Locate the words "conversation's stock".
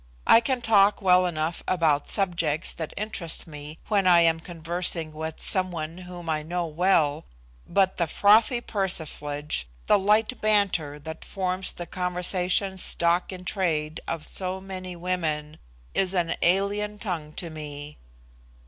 11.85-13.31